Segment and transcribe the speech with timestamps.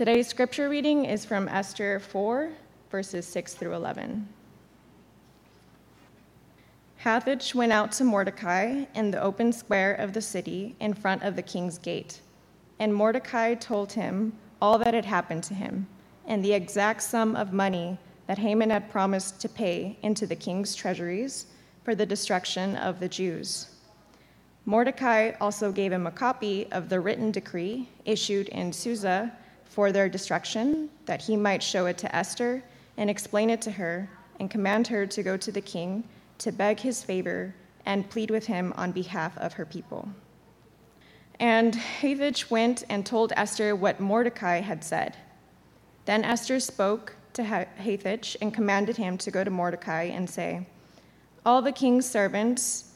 [0.00, 2.52] Today's scripture reading is from Esther 4,
[2.90, 4.26] verses 6 through 11.
[7.04, 11.36] Hathach went out to Mordecai in the open square of the city in front of
[11.36, 12.22] the king's gate.
[12.78, 14.32] And Mordecai told him
[14.62, 15.86] all that had happened to him
[16.26, 20.74] and the exact sum of money that Haman had promised to pay into the king's
[20.74, 21.44] treasuries
[21.84, 23.74] for the destruction of the Jews.
[24.64, 29.36] Mordecai also gave him a copy of the written decree issued in Susa
[29.70, 32.62] for their destruction, that he might show it to Esther
[32.96, 36.02] and explain it to her and command her to go to the king
[36.38, 37.54] to beg his favor
[37.86, 40.08] and plead with him on behalf of her people.
[41.38, 45.16] And Hathach went and told Esther what Mordecai had said.
[46.04, 50.66] Then Esther spoke to Hathach and commanded him to go to Mordecai and say,
[51.46, 52.90] All the king's servants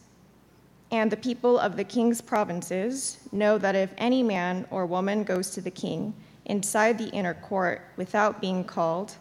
[0.91, 5.51] and the people of the king's provinces know that if any man or woman goes
[5.51, 6.13] to the king
[6.47, 9.17] inside the inner court without being called,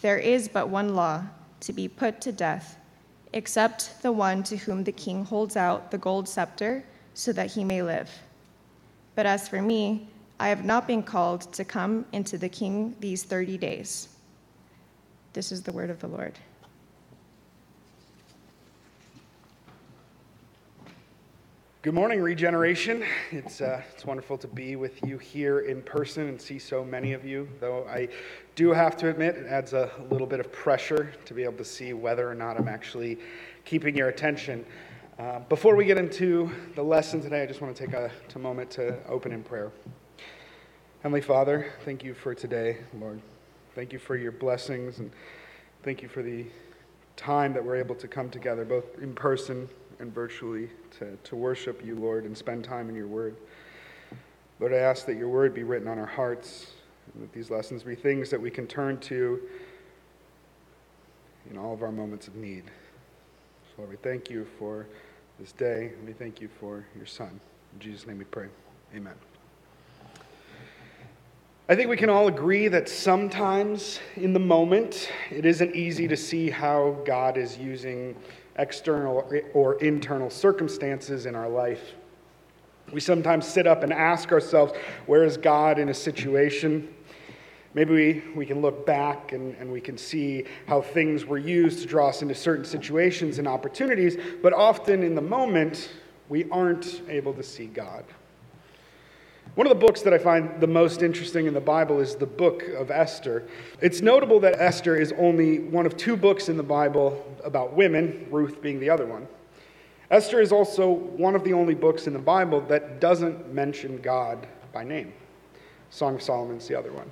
[0.00, 1.24] there is but one law
[1.60, 2.78] to be put to death,
[3.32, 7.64] except the one to whom the king holds out the gold scepter so that he
[7.64, 8.10] may live.
[9.14, 10.08] But as for me,
[10.38, 14.08] I have not been called to come into the king these 30 days.
[15.32, 16.38] This is the word of the Lord.
[21.80, 23.04] Good morning, Regeneration.
[23.30, 27.12] It's, uh, it's wonderful to be with you here in person and see so many
[27.12, 28.08] of you, though I
[28.56, 31.64] do have to admit it adds a little bit of pressure to be able to
[31.64, 33.20] see whether or not I'm actually
[33.64, 34.66] keeping your attention.
[35.20, 38.38] Uh, before we get into the lesson today, I just want to take a, a
[38.40, 39.70] moment to open in prayer.
[41.04, 43.22] Heavenly Father, thank you for today, Lord.
[43.76, 45.12] Thank you for your blessings and
[45.84, 46.44] thank you for the
[47.14, 49.68] time that we're able to come together, both in person
[50.00, 53.36] and virtually to, to worship you, Lord, and spend time in your word.
[54.60, 56.72] Lord, I ask that your word be written on our hearts,
[57.14, 59.40] and that these lessons be things that we can turn to
[61.50, 62.64] in all of our moments of need.
[62.64, 64.86] So, Lord, we thank you for
[65.38, 67.40] this day, and we thank you for your Son.
[67.74, 68.48] In Jesus' name we pray.
[68.94, 69.14] Amen.
[71.70, 76.16] I think we can all agree that sometimes in the moment it isn't easy to
[76.16, 78.16] see how God is using
[78.58, 81.94] external or internal circumstances in our life.
[82.92, 84.72] We sometimes sit up and ask ourselves,
[85.06, 86.94] where is God in a situation?
[87.74, 91.80] Maybe we, we can look back and, and we can see how things were used
[91.82, 95.90] to draw us into certain situations and opportunities, but often in the moment,
[96.28, 98.04] we aren't able to see God.
[99.58, 102.26] One of the books that I find the most interesting in the Bible is the
[102.26, 103.42] book of Esther.
[103.80, 108.28] It's notable that Esther is only one of two books in the Bible about women,
[108.30, 109.26] Ruth being the other one.
[110.12, 114.46] Esther is also one of the only books in the Bible that doesn't mention God
[114.72, 115.12] by name.
[115.90, 117.10] Song of Solomon's the other one.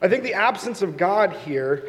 [0.00, 1.88] I think the absence of God here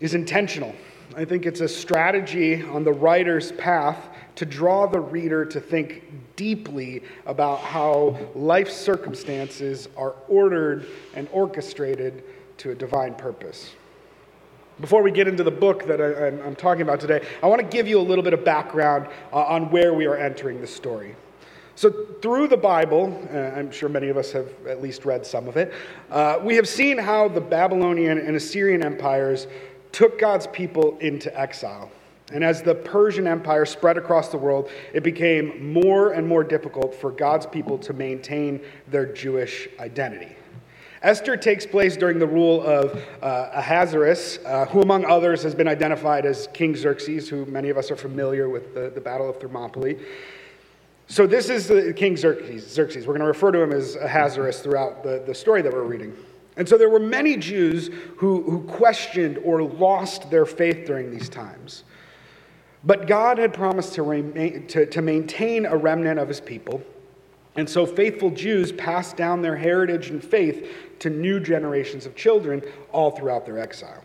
[0.00, 0.72] is intentional.
[1.16, 6.02] I think it's a strategy on the writer's path to draw the reader to think
[6.36, 12.24] deeply about how life circumstances are ordered and orchestrated
[12.58, 13.72] to a divine purpose.
[14.80, 17.66] Before we get into the book that I, am talking about today, I want to
[17.66, 21.14] give you a little bit of background uh, on where we are entering the story.
[21.76, 21.90] So,
[22.22, 25.56] through the Bible, uh, I'm sure many of us have at least read some of
[25.56, 25.72] it,
[26.10, 29.46] uh, we have seen how the Babylonian and Assyrian empires
[29.92, 31.90] took God's people into exile.
[32.32, 36.94] And as the Persian Empire spread across the world, it became more and more difficult
[36.94, 40.34] for God's people to maintain their Jewish identity.
[41.02, 45.68] Esther takes place during the rule of uh, Ahasuerus, uh, who, among others, has been
[45.68, 49.38] identified as King Xerxes, who many of us are familiar with the, the Battle of
[49.38, 49.98] Thermopylae.
[51.06, 52.66] So, this is King Xerxes.
[52.66, 53.06] Xerxes.
[53.06, 56.16] We're going to refer to him as Ahasuerus throughout the, the story that we're reading.
[56.56, 61.28] And so, there were many Jews who, who questioned or lost their faith during these
[61.28, 61.84] times.
[62.86, 66.82] But God had promised to, remain, to, to maintain a remnant of his people.
[67.56, 72.62] And so faithful Jews passed down their heritage and faith to new generations of children
[72.92, 74.02] all throughout their exile.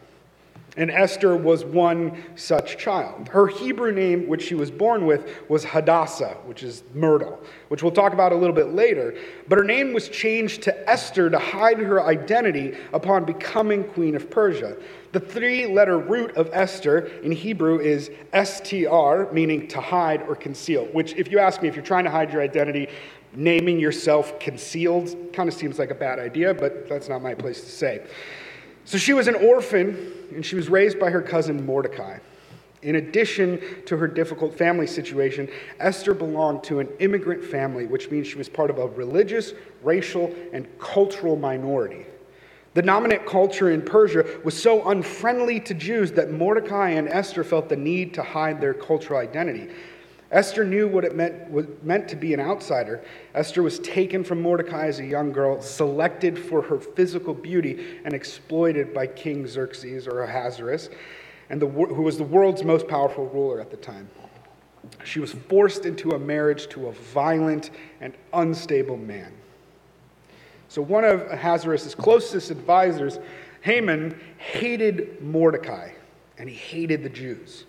[0.80, 3.28] And Esther was one such child.
[3.28, 7.38] Her Hebrew name, which she was born with, was Hadassah, which is myrtle,
[7.68, 9.14] which we'll talk about a little bit later.
[9.50, 14.30] But her name was changed to Esther to hide her identity upon becoming queen of
[14.30, 14.78] Persia.
[15.12, 20.86] The three letter root of Esther in Hebrew is STR, meaning to hide or conceal,
[20.94, 22.88] which, if you ask me, if you're trying to hide your identity,
[23.34, 27.60] naming yourself concealed kind of seems like a bad idea, but that's not my place
[27.60, 28.02] to say.
[28.90, 32.18] So she was an orphan, and she was raised by her cousin Mordecai.
[32.82, 35.48] In addition to her difficult family situation,
[35.80, 39.54] Esther belonged to an immigrant family, which means she was part of a religious,
[39.84, 42.08] racial, and cultural minority.
[42.74, 47.70] The dominant culture in Persia was so unfriendly to Jews that Mordecai and Esther felt
[47.70, 49.70] the need to hide their cultural identity.
[50.32, 53.04] Esther knew what it meant, what meant to be an outsider.
[53.34, 58.14] Esther was taken from Mordecai as a young girl, selected for her physical beauty, and
[58.14, 60.90] exploited by King Xerxes or Ahasuerus,
[61.50, 64.08] and the, who was the world's most powerful ruler at the time.
[65.04, 69.34] She was forced into a marriage to a violent and unstable man.
[70.68, 73.18] So, one of Ahasuerus' closest advisors,
[73.62, 75.90] Haman, hated Mordecai,
[76.38, 77.66] and he hated the Jews.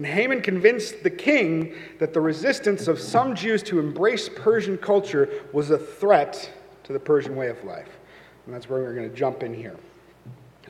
[0.00, 5.28] And Haman convinced the king that the resistance of some Jews to embrace Persian culture
[5.52, 6.50] was a threat
[6.84, 7.98] to the Persian way of life.
[8.46, 9.76] And that's where we're going to jump in here.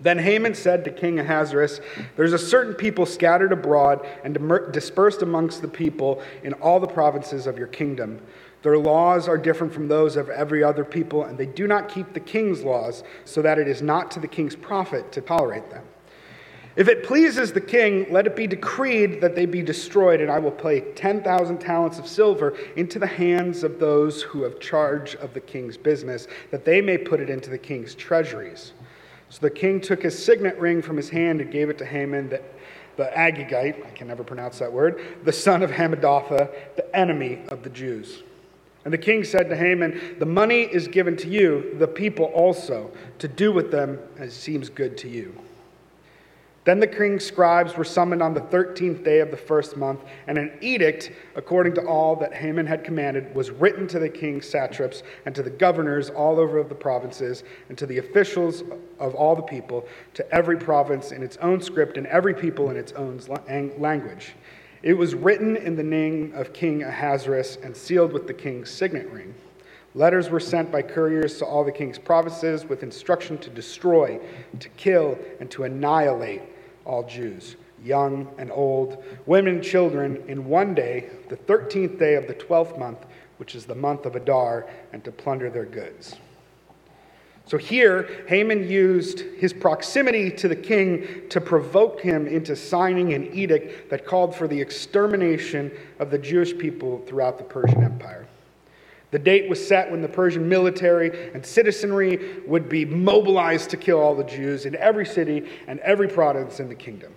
[0.01, 1.81] Then Haman said to King Ahasuerus,
[2.17, 4.37] There's a certain people scattered abroad and
[4.73, 8.21] dispersed amongst the people in all the provinces of your kingdom.
[8.63, 12.15] Their laws are different from those of every other people, and they do not keep
[12.15, 15.85] the king's laws, so that it is not to the king's profit to tolerate them.
[16.77, 20.39] If it pleases the king, let it be decreed that they be destroyed, and I
[20.39, 25.35] will pay 10,000 talents of silver into the hands of those who have charge of
[25.35, 28.73] the king's business, that they may put it into the king's treasuries.
[29.31, 32.29] So the king took his signet ring from his hand and gave it to Haman,
[32.29, 32.41] the,
[32.97, 37.65] the Agagite, I can never pronounce that word, the son of Hammedatha, the enemy of
[37.65, 38.23] the Jews.
[38.85, 42.93] And the king said to Haman, The money is given to you, the people also,
[43.19, 45.35] to do with them as seems good to you.
[46.65, 50.37] Then the king's scribes were summoned on the thirteenth day of the first month, and
[50.37, 55.03] an edict, according to all that Haman had commanded, was written to the king's satraps
[55.25, 58.63] and to the governors all over the provinces and to the officials
[58.99, 62.77] of all the people, to every province in its own script and every people in
[62.77, 63.19] its own
[63.79, 64.35] language.
[64.83, 69.11] It was written in the name of King Ahasuerus and sealed with the king's signet
[69.11, 69.35] ring.
[69.95, 74.21] Letters were sent by couriers to all the king's provinces with instruction to destroy,
[74.61, 76.43] to kill, and to annihilate
[76.85, 82.27] all Jews, young and old, women and children, in one day, the 13th day of
[82.27, 83.07] the 12th month,
[83.39, 86.17] which is the month of Adar, and to plunder their goods.
[87.47, 93.35] So here, Haman used his proximity to the king to provoke him into signing an
[93.35, 98.27] edict that called for the extermination of the Jewish people throughout the Persian Empire.
[99.11, 103.99] The date was set when the Persian military and citizenry would be mobilized to kill
[103.99, 107.13] all the Jews in every city and every province in the kingdom.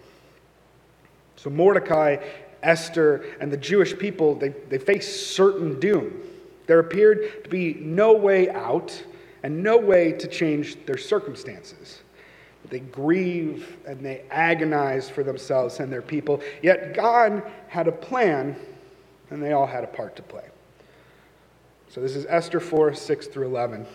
[1.36, 2.18] So Mordecai,
[2.64, 6.20] Esther, and the Jewish people, they, they faced certain doom.
[6.66, 9.04] There appeared to be no way out
[9.44, 12.02] and no way to change their circumstances.
[12.70, 16.42] They grieve and they agonize for themselves and their people.
[16.62, 18.56] Yet God had a plan,
[19.30, 20.46] and they all had a part to play.
[21.94, 23.86] So this is Esther 4 6 through 11.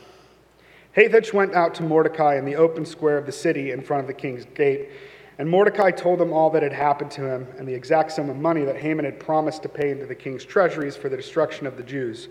[0.96, 4.06] Hathach went out to Mordecai in the open square of the city in front of
[4.06, 4.90] the king's gate.
[5.36, 8.36] And Mordecai told him all that had happened to him and the exact sum of
[8.36, 11.76] money that Haman had promised to pay into the king's treasuries for the destruction of
[11.76, 12.28] the Jews.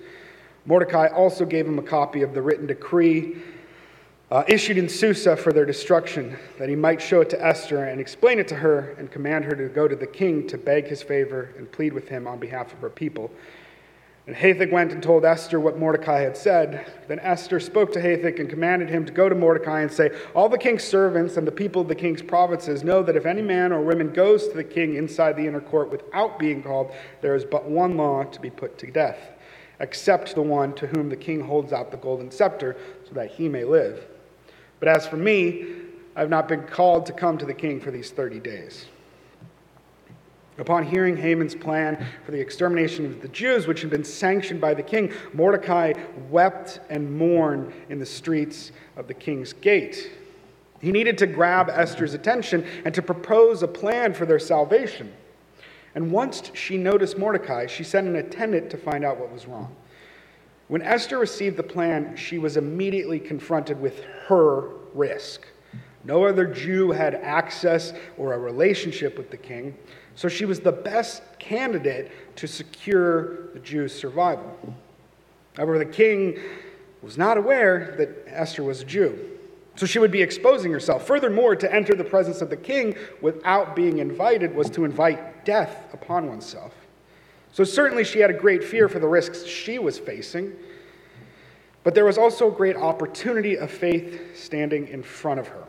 [0.66, 3.36] Mordecai also gave him a copy of the written decree
[4.32, 8.00] uh, issued in Susa for their destruction, that he might show it to Esther and
[8.00, 11.04] explain it to her and command her to go to the king to beg his
[11.04, 13.30] favor and plead with him on behalf of her people.
[14.28, 16.92] And Hathach went and told Esther what Mordecai had said.
[17.08, 20.50] Then Esther spoke to Hathach and commanded him to go to Mordecai and say, All
[20.50, 23.72] the king's servants and the people of the king's provinces know that if any man
[23.72, 27.46] or woman goes to the king inside the inner court without being called, there is
[27.46, 29.18] but one law to be put to death,
[29.80, 32.76] except the one to whom the king holds out the golden scepter,
[33.08, 34.08] so that he may live.
[34.82, 35.68] But as for me,
[36.18, 38.88] I have not been called to come to the king for these 30 days.
[40.60, 44.74] Upon hearing Haman's plan for the extermination of the Jews, which had been sanctioned by
[44.74, 45.94] the king, Mordecai
[46.30, 50.12] wept and mourned in the streets of the king's gate.
[50.82, 55.14] He needed to grab Esther's attention and to propose a plan for their salvation.
[55.96, 59.76] And once she noticed Mordecai, she sent an attendant to find out what was wrong.
[60.68, 65.48] When Esther received the plan, she was immediately confronted with her risk.
[66.04, 69.76] No other Jew had access or a relationship with the king.
[70.18, 74.58] So she was the best candidate to secure the Jews' survival.
[75.56, 76.40] However, the king
[77.04, 79.16] was not aware that Esther was a Jew.
[79.76, 81.06] So she would be exposing herself.
[81.06, 85.94] Furthermore, to enter the presence of the king without being invited was to invite death
[85.94, 86.74] upon oneself.
[87.54, 90.52] So certainly she had a great fear for the risks she was facing.
[91.84, 95.64] But there was also a great opportunity of faith standing in front of her.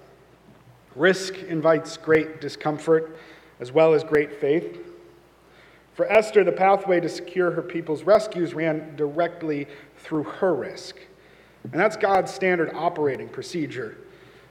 [0.97, 3.19] Risk invites great discomfort
[3.61, 4.79] as well as great faith.
[5.95, 10.97] For Esther, the pathway to secure her people's rescues ran directly through her risk.
[11.65, 13.99] And that's God's standard operating procedure.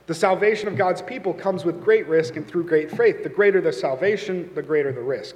[0.08, 3.24] The salvation of God's people comes with great risk and through great faith.
[3.24, 5.36] The greater the salvation, the greater the risk.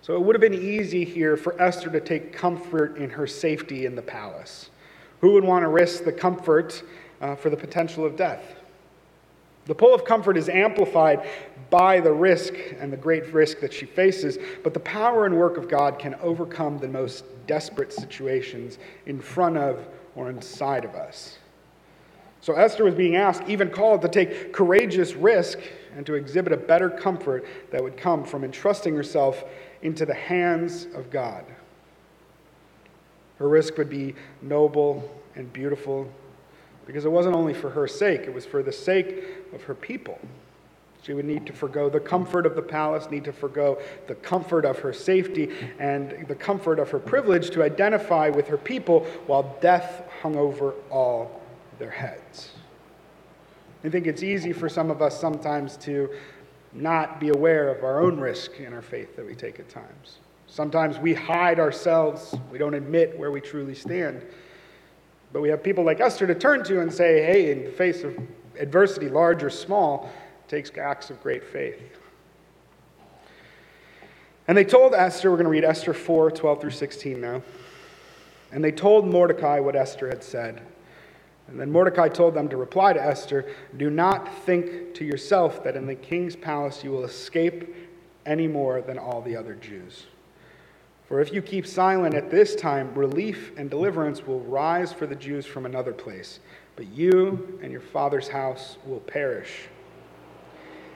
[0.00, 3.86] So it would have been easy here for Esther to take comfort in her safety
[3.86, 4.70] in the palace.
[5.20, 6.82] Who would want to risk the comfort
[7.20, 8.42] uh, for the potential of death?
[9.66, 11.24] The pull of comfort is amplified
[11.72, 15.56] by the risk and the great risk that she faces, but the power and work
[15.56, 21.38] of God can overcome the most desperate situations in front of or inside of us.
[22.42, 25.60] So Esther was being asked, even called, to take courageous risk
[25.96, 29.42] and to exhibit a better comfort that would come from entrusting herself
[29.80, 31.42] into the hands of God.
[33.38, 36.06] Her risk would be noble and beautiful
[36.84, 39.24] because it wasn't only for her sake, it was for the sake
[39.54, 40.20] of her people.
[41.02, 44.64] She would need to forego the comfort of the palace, need to forego the comfort
[44.64, 49.56] of her safety, and the comfort of her privilege to identify with her people while
[49.60, 51.40] death hung over all
[51.78, 52.52] their heads.
[53.84, 56.08] I think it's easy for some of us sometimes to
[56.72, 60.18] not be aware of our own risk in our faith that we take at times.
[60.46, 64.22] Sometimes we hide ourselves, we don't admit where we truly stand.
[65.32, 68.04] But we have people like Esther to turn to and say, hey, in the face
[68.04, 68.16] of
[68.58, 70.10] adversity, large or small,
[70.52, 71.80] takes acts of great faith.
[74.46, 77.42] And they told Esther, we're going to read Esther 4 12 through 16 now.
[78.52, 80.60] And they told Mordecai what Esther had said.
[81.48, 85.74] And then Mordecai told them to reply to Esther Do not think to yourself that
[85.74, 87.74] in the king's palace you will escape
[88.26, 90.04] any more than all the other Jews.
[91.08, 95.16] For if you keep silent at this time, relief and deliverance will rise for the
[95.16, 96.40] Jews from another place,
[96.76, 99.68] but you and your father's house will perish.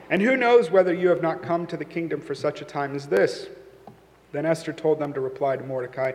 [0.09, 2.95] And who knows whether you have not come to the kingdom for such a time
[2.95, 3.47] as this?
[4.31, 6.13] Then Esther told them to reply to Mordecai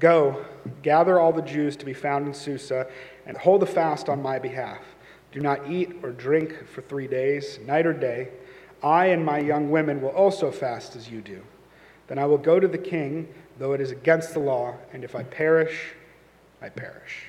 [0.00, 0.44] Go,
[0.82, 2.88] gather all the Jews to be found in Susa,
[3.26, 4.82] and hold a fast on my behalf.
[5.30, 8.30] Do not eat or drink for three days, night or day.
[8.82, 11.42] I and my young women will also fast as you do.
[12.08, 15.14] Then I will go to the king, though it is against the law, and if
[15.14, 15.92] I perish,
[16.60, 17.26] I perish.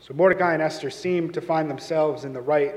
[0.00, 2.74] So Mordecai and Esther seem to find themselves in the right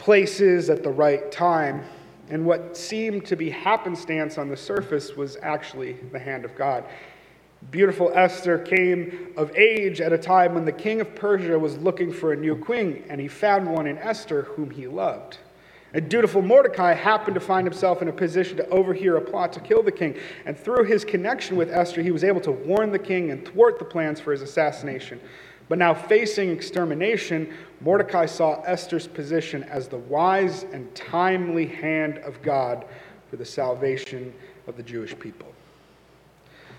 [0.00, 1.84] places at the right time.
[2.30, 6.84] And what seemed to be happenstance on the surface was actually the hand of God.
[7.70, 12.10] Beautiful Esther came of age at a time when the king of Persia was looking
[12.10, 15.36] for a new queen, and he found one in Esther whom he loved.
[15.92, 19.60] And dutiful Mordecai happened to find himself in a position to overhear a plot to
[19.60, 20.16] kill the king.
[20.46, 23.78] And through his connection with Esther, he was able to warn the king and thwart
[23.78, 25.20] the plans for his assassination.
[25.68, 32.42] But now, facing extermination, Mordecai saw Esther's position as the wise and timely hand of
[32.42, 32.84] God
[33.28, 34.34] for the salvation
[34.66, 35.48] of the Jewish people.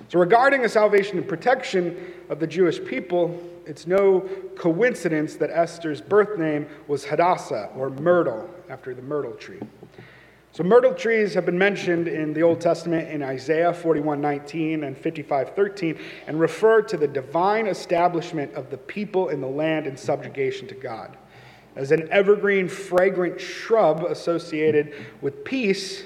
[0.10, 4.22] So, regarding the salvation and protection of the Jewish people, it's no
[4.56, 9.60] coincidence that Esther's birth name was Hadassah, or myrtle, after the myrtle tree.
[10.54, 15.98] So, myrtle trees have been mentioned in the Old Testament in Isaiah 41:19 and 55:13
[16.28, 20.76] and refer to the divine establishment of the people in the land in subjugation to
[20.76, 21.16] God.
[21.78, 26.04] As an evergreen, fragrant shrub associated with peace,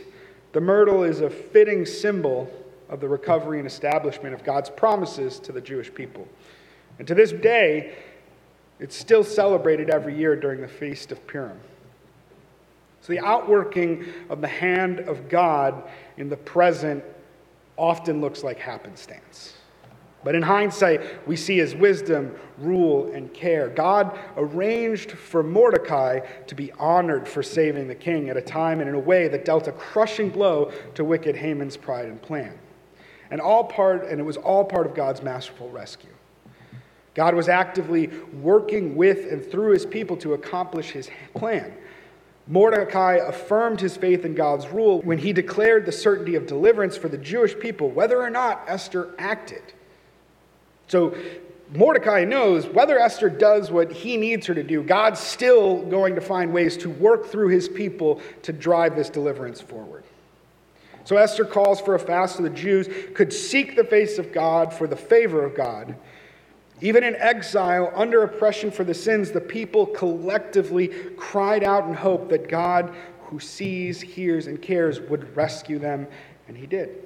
[0.52, 2.48] the myrtle is a fitting symbol
[2.88, 6.28] of the recovery and establishment of God's promises to the Jewish people.
[7.00, 7.96] And to this day,
[8.80, 11.60] it's still celebrated every year during the Feast of Purim.
[13.06, 15.84] So the outworking of the hand of God
[16.18, 17.04] in the present
[17.78, 19.54] often looks like happenstance.
[20.24, 23.70] But in hindsight, we see his wisdom, rule, and care.
[23.70, 28.90] God arranged for Mordecai to be honored for saving the king at a time and
[28.90, 32.58] in a way that dealt a crushing blow to wicked Haman's pride and plan
[33.30, 36.10] and all part and it was all part of God's masterful rescue.
[37.14, 38.08] God was actively
[38.42, 41.72] working with and through his people to accomplish his plan.
[42.48, 47.10] Mordecai affirmed his faith in God's rule when he declared the certainty of deliverance for
[47.10, 49.64] the Jewish people, whether or not Esther acted.
[50.88, 51.18] So
[51.74, 56.22] Mordecai knows whether Esther does what he needs her to do, God's still going to
[56.22, 60.04] find ways to work through his people to drive this deliverance forward.
[61.06, 64.74] So Esther calls for a fast so the Jews could seek the face of God
[64.74, 65.96] for the favor of God.
[66.82, 72.30] Even in exile, under oppression for the sins, the people collectively cried out in hope
[72.30, 76.08] that God, who sees, hears, and cares, would rescue them,
[76.48, 77.02] and he did.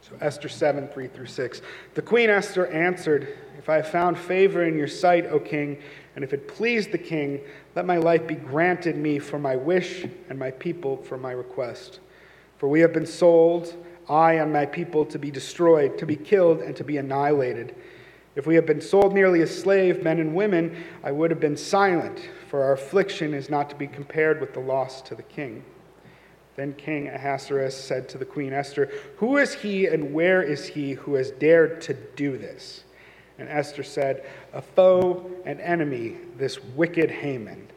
[0.00, 1.62] So, Esther 7 3 through 6.
[1.94, 5.78] The queen Esther answered, If I have found favor in your sight, O king,
[6.16, 7.40] and if it please the king,
[7.74, 12.00] let my life be granted me for my wish and my people for my request.
[12.58, 13.74] For we have been sold,
[14.08, 17.74] I and my people, to be destroyed, to be killed, and to be annihilated.
[18.34, 21.56] If we had been sold merely as slave men and women, I would have been
[21.56, 25.64] silent, for our affliction is not to be compared with the loss to the king.
[26.56, 30.92] Then King Ahasuerus said to the queen Esther, Who is he and where is he
[30.92, 32.84] who has dared to do this?
[33.38, 37.68] And Esther said, A foe, an enemy, this wicked Haman.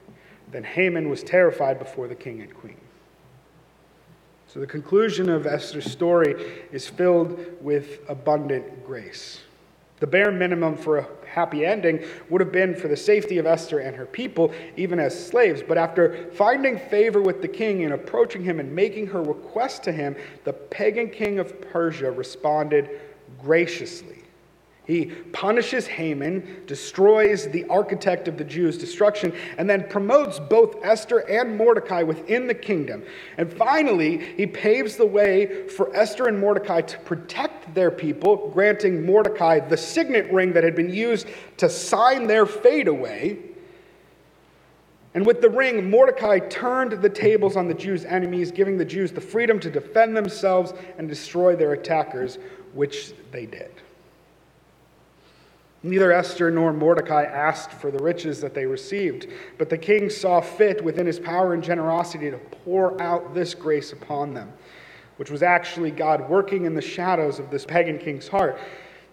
[0.52, 2.78] Then Haman was terrified before the king and queen.
[4.56, 9.42] So the conclusion of Esther's story is filled with abundant grace.
[10.00, 13.80] The bare minimum for a happy ending would have been for the safety of Esther
[13.80, 15.62] and her people, even as slaves.
[15.62, 19.92] But after finding favor with the king and approaching him and making her request to
[19.92, 23.02] him, the pagan king of Persia responded
[23.42, 24.24] graciously.
[24.86, 31.20] He punishes Haman, destroys the architect of the Jews' destruction, and then promotes both Esther
[31.20, 33.04] and Mordecai within the kingdom.
[33.38, 39.06] And finally, he paves the way for Esther and Mordecai to protect their people, granting
[39.06, 41.28] Mordecai the signet ring that had been used
[41.58, 43.40] to sign their fate away.
[45.16, 49.14] And with the ring, Mordecai turned the tables on the Jews' enemies, giving the Jews
[49.14, 52.38] the freedom to defend themselves and destroy their attackers,
[52.74, 53.72] which they did.
[55.86, 59.28] Neither Esther nor Mordecai asked for the riches that they received,
[59.60, 63.94] but the king saw fit within his power and generosity to pour out this grace
[63.94, 64.52] upon them,
[65.18, 68.58] which was actually God working in the shadows of this pagan king's heart.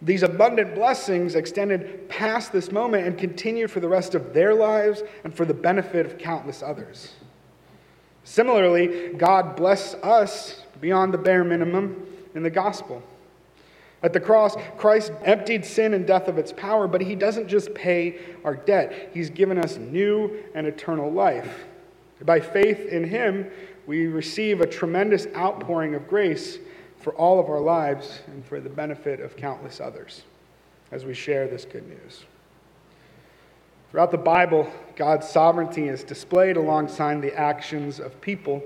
[0.00, 5.02] These abundant blessings extended past this moment and continued for the rest of their lives
[5.24, 7.12] and for the benefit of countless others.
[8.24, 13.02] Similarly, God blessed us beyond the bare minimum in the gospel.
[14.02, 17.72] At the cross, Christ emptied sin and death of its power, but he doesn't just
[17.74, 21.66] pay our debt, he's given us new and eternal life.
[22.24, 23.50] By faith in him,
[23.86, 26.58] we receive a tremendous outpouring of grace
[26.98, 30.22] for all of our lives and for the benefit of countless others
[30.92, 32.24] as we share this good news.
[33.90, 38.62] Throughout the Bible, God's sovereignty is displayed alongside the actions of people.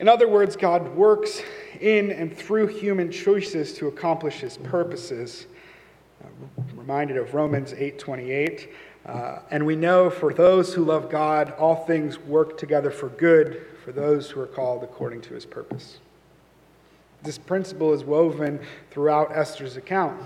[0.00, 1.42] In other words, God works
[1.80, 5.46] in and through human choices to accomplish his purposes.
[6.22, 6.26] Uh,
[6.74, 8.68] reminded of Romans 8:28.
[9.06, 13.66] Uh, and we know for those who love God, all things work together for good
[13.84, 15.98] for those who are called according to his purpose.
[17.22, 20.20] This principle is woven throughout Esther's account.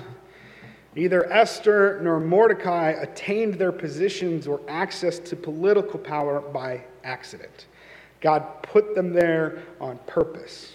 [0.94, 7.66] Neither Esther nor Mordecai attained their positions or access to political power by accident.
[8.20, 10.72] God put them there on purpose.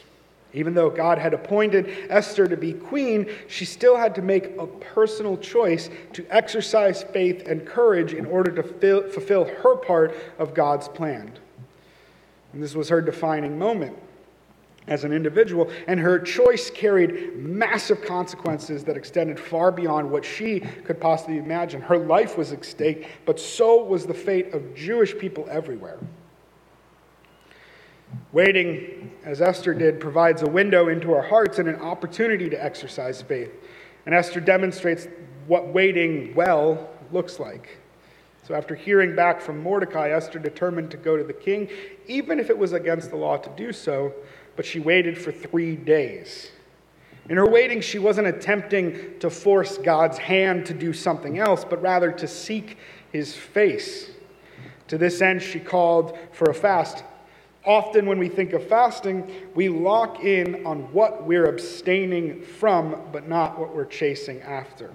[0.53, 4.67] Even though God had appointed Esther to be queen, she still had to make a
[4.67, 8.63] personal choice to exercise faith and courage in order to
[9.12, 11.32] fulfill her part of God's plan.
[12.53, 13.97] And this was her defining moment
[14.88, 20.60] as an individual, and her choice carried massive consequences that extended far beyond what she
[20.60, 21.82] could possibly imagine.
[21.82, 25.99] Her life was at stake, but so was the fate of Jewish people everywhere.
[28.32, 33.21] Waiting, as Esther did, provides a window into our hearts and an opportunity to exercise
[33.21, 33.52] faith.
[34.06, 35.08] And Esther demonstrates
[35.47, 37.78] what waiting well looks like.
[38.45, 41.69] So, after hearing back from Mordecai, Esther determined to go to the king,
[42.08, 44.13] even if it was against the law to do so,
[44.56, 46.52] but she waited for three days.
[47.30, 51.82] In her waiting, she wasn't attempting to force God's hand to do something else, but
[51.82, 52.78] rather to seek
[53.13, 54.10] his face.
[54.89, 57.06] To this end, she called for a fast
[57.65, 63.30] Often, when we think of fasting, we lock in on what we're abstaining from, but
[63.30, 64.91] not what we're chasing after.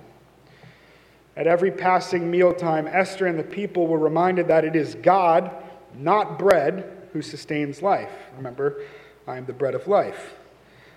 [1.34, 5.50] At every passing mealtime, Esther and the people were reminded that it is God,
[5.96, 8.12] not bread, who sustains life.
[8.36, 8.82] Remember,
[9.26, 10.34] I am the bread of life.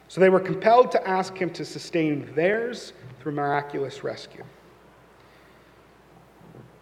[0.09, 4.43] So they were compelled to ask him to sustain theirs through miraculous rescue.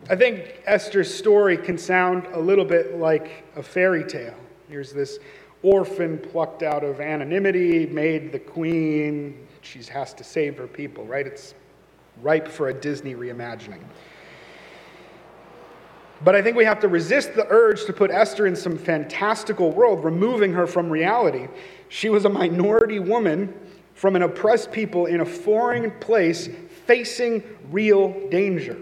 [0.10, 4.34] I think Esther's story can sound a little bit like a fairy tale.
[4.69, 5.17] Here's this
[5.63, 9.47] orphan plucked out of anonymity, made the queen.
[9.62, 11.25] She has to save her people, right?
[11.25, 11.55] It's
[12.21, 13.82] ripe for a Disney reimagining.
[16.23, 19.71] But I think we have to resist the urge to put Esther in some fantastical
[19.71, 21.47] world, removing her from reality.
[21.88, 23.53] She was a minority woman
[23.95, 26.47] from an oppressed people in a foreign place
[26.86, 28.77] facing real danger.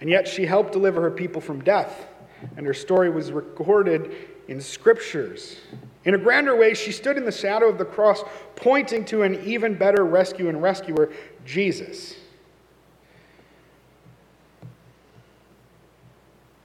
[0.00, 2.08] And yet she helped deliver her people from death
[2.56, 4.14] and her story was recorded
[4.48, 5.56] in scriptures.
[6.04, 8.22] In a grander way, she stood in the shadow of the cross,
[8.56, 11.10] pointing to an even better rescue and rescuer,
[11.46, 12.16] Jesus.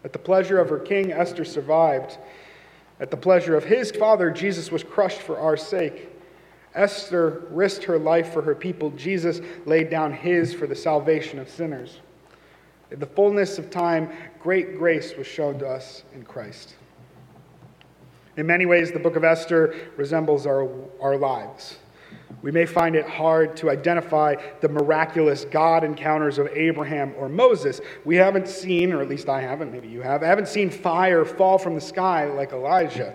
[0.03, 2.17] At the pleasure of her king, Esther survived.
[2.99, 6.09] At the pleasure of his father, Jesus was crushed for our sake.
[6.75, 8.91] Esther risked her life for her people.
[8.91, 11.99] Jesus laid down his for the salvation of sinners.
[12.91, 16.75] In the fullness of time, great grace was shown to us in Christ.
[18.35, 20.67] In many ways, the book of Esther resembles our,
[21.01, 21.77] our lives.
[22.41, 27.81] We may find it hard to identify the miraculous God encounters of Abraham or Moses.
[28.05, 31.25] We haven't seen, or at least I haven't, maybe you have, I haven't seen fire
[31.25, 33.13] fall from the sky like Elijah.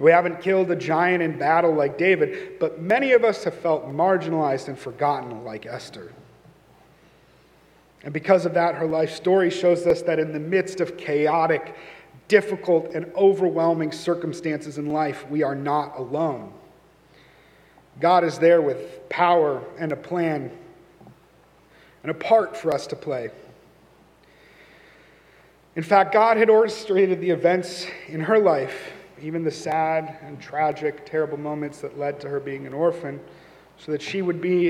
[0.00, 3.86] We haven't killed a giant in battle like David, but many of us have felt
[3.86, 6.12] marginalized and forgotten like Esther.
[8.02, 11.76] And because of that, her life story shows us that in the midst of chaotic,
[12.28, 16.52] difficult, and overwhelming circumstances in life, we are not alone.
[17.98, 20.50] God is there with power and a plan
[22.02, 23.30] and a part for us to play.
[25.76, 31.04] In fact, God had orchestrated the events in her life, even the sad and tragic,
[31.04, 33.20] terrible moments that led to her being an orphan,
[33.76, 34.68] so that she would be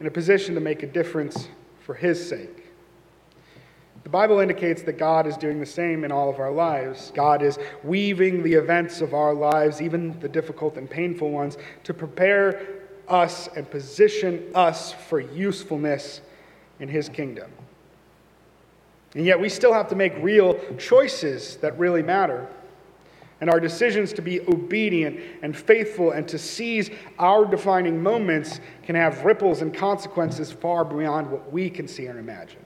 [0.00, 1.48] in a position to make a difference
[1.80, 2.59] for His sake.
[4.02, 7.12] The Bible indicates that God is doing the same in all of our lives.
[7.14, 11.92] God is weaving the events of our lives, even the difficult and painful ones, to
[11.92, 16.22] prepare us and position us for usefulness
[16.78, 17.50] in His kingdom.
[19.14, 22.48] And yet, we still have to make real choices that really matter.
[23.40, 28.94] And our decisions to be obedient and faithful and to seize our defining moments can
[28.94, 32.60] have ripples and consequences far beyond what we can see and imagine.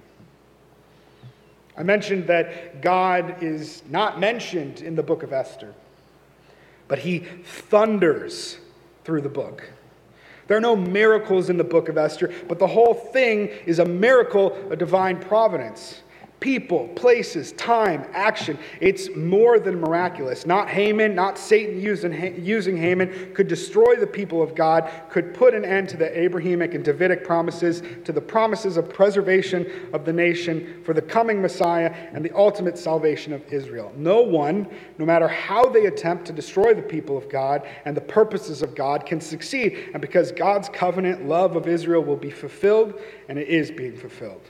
[1.76, 5.74] I mentioned that God is not mentioned in the book of Esther,
[6.86, 8.58] but he thunders
[9.04, 9.68] through the book.
[10.46, 13.84] There are no miracles in the book of Esther, but the whole thing is a
[13.84, 16.02] miracle of divine providence
[16.44, 18.58] people, places, time, action.
[18.82, 20.44] It's more than miraculous.
[20.44, 22.12] Not Haman, not Satan using,
[22.44, 26.74] using Haman could destroy the people of God, could put an end to the Abrahamic
[26.74, 31.90] and Davidic promises, to the promises of preservation of the nation for the coming Messiah
[32.12, 33.90] and the ultimate salvation of Israel.
[33.96, 38.02] No one, no matter how they attempt to destroy the people of God and the
[38.02, 39.88] purposes of God, can succeed.
[39.94, 44.42] And because God's covenant love of Israel will be fulfilled, and it is being fulfilled.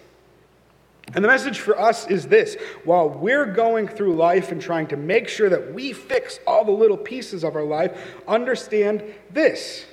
[1.13, 4.97] And the message for us is this while we're going through life and trying to
[4.97, 9.87] make sure that we fix all the little pieces of our life, understand this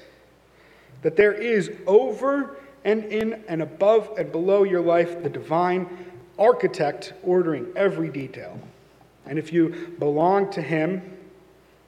[1.02, 5.88] that there is over and in and above and below your life the divine
[6.38, 8.60] architect ordering every detail.
[9.26, 11.18] And if you belong to Him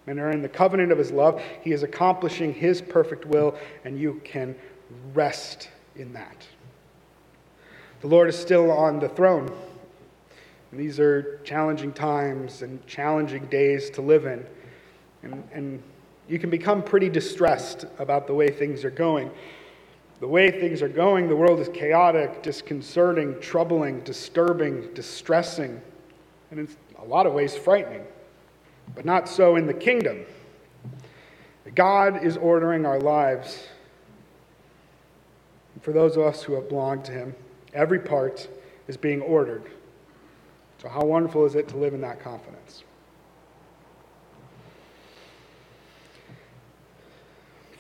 [0.07, 3.55] and are in the covenant of His love, He is accomplishing His perfect will,
[3.86, 4.55] and you can
[5.13, 6.47] rest in that.
[8.04, 9.50] The Lord is still on the throne.
[10.72, 14.46] And these are challenging times and challenging days to live in.
[15.22, 15.84] And, and
[16.28, 19.32] you can become pretty distressed about the way things are going.
[20.20, 25.80] The way things are going, the world is chaotic, disconcerting, troubling, disturbing, distressing,
[26.52, 26.68] and in
[27.00, 28.04] a lot of ways frightening.
[28.96, 30.26] But not so in the kingdom.
[31.74, 33.66] God is ordering our lives.
[35.80, 37.34] for those of us who have belonged to Him,
[37.73, 38.47] Every part
[38.88, 39.63] is being ordered.
[40.81, 42.83] So, how wonderful is it to live in that confidence?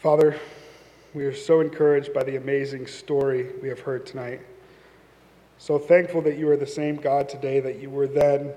[0.01, 0.37] Father,
[1.13, 4.41] we are so encouraged by the amazing story we have heard tonight.
[5.57, 8.51] So thankful that you are the same God today that you were then,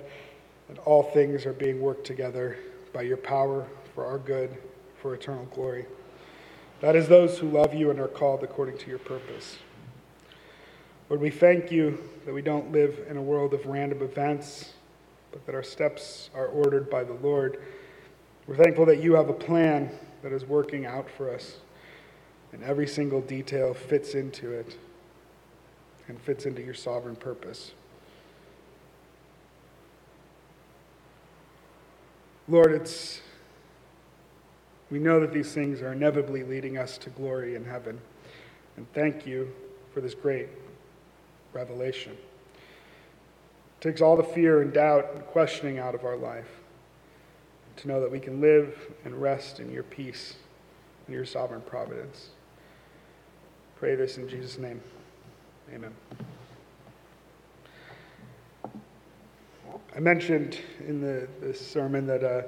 [0.69, 2.57] and all things are being worked together
[2.93, 4.57] by your power for our good,
[5.01, 5.87] for eternal glory.
[6.81, 9.59] That is those who love you and are called according to your purpose.
[11.09, 14.73] Lord, we thank you that we don't live in a world of random events,
[15.31, 17.63] but that our steps are ordered by the Lord.
[18.49, 19.91] We're thankful that you have a plan
[20.23, 21.59] that is working out for us,
[22.53, 24.77] and every single detail fits into it
[26.09, 27.71] and fits into your sovereign purpose.
[32.49, 33.21] Lord, it's
[34.91, 38.01] we know that these things are inevitably leading us to glory in heaven.
[38.77, 39.53] And thank you
[39.93, 40.49] for this great
[41.57, 42.13] revelation.
[42.13, 46.49] It takes all the fear and doubt and questioning out of our life
[47.79, 50.37] to know that we can live and rest in your peace
[51.07, 52.31] and your sovereign providence.
[53.79, 54.81] Pray this in Jesus' name.
[55.75, 55.93] Amen.
[59.95, 62.43] I mentioned in the, the sermon that, uh,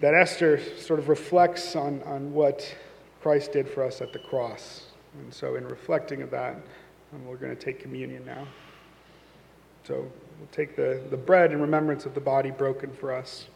[0.00, 2.74] that Esther sort of reflects on, on what
[3.22, 4.86] Christ did for us at the cross.
[5.18, 6.56] And so, in reflecting of that,
[7.14, 8.46] and we're going to take communion now.
[9.84, 13.46] So we'll take the, the bread in remembrance of the body broken for us.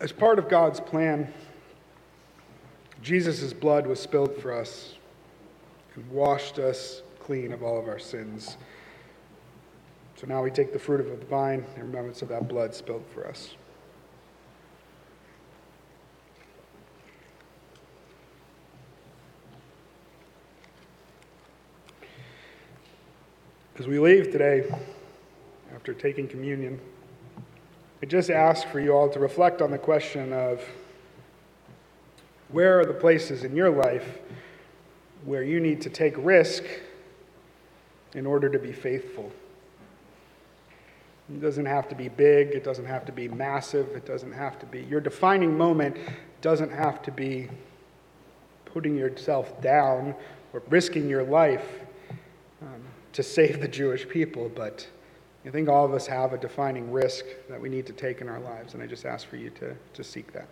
[0.00, 1.32] As part of God's plan,
[3.02, 4.94] Jesus' blood was spilled for us
[5.96, 8.56] and washed us clean of all of our sins.
[10.16, 13.04] So now we take the fruit of the vine in remembrance of that blood spilled
[13.12, 13.54] for us.
[23.78, 24.72] As we leave today,
[25.74, 26.80] after taking communion,
[28.00, 30.62] I just ask for you all to reflect on the question of
[32.52, 34.18] where are the places in your life
[35.24, 36.64] where you need to take risk
[38.14, 39.32] in order to be faithful?
[41.30, 44.58] It doesn't have to be big, it doesn't have to be massive, it doesn't have
[44.58, 44.82] to be.
[44.82, 45.96] Your defining moment
[46.42, 47.48] doesn't have to be
[48.66, 50.14] putting yourself down
[50.52, 51.80] or risking your life
[52.60, 54.86] um, to save the Jewish people, but
[55.46, 58.28] I think all of us have a defining risk that we need to take in
[58.28, 60.48] our lives, and I just ask for you to, to seek that.